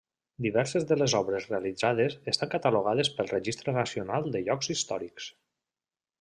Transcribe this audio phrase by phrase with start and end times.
[0.43, 5.31] Diverses de les obres realitzades estan catalogades pel Registre Nacional de Llocs Històrics.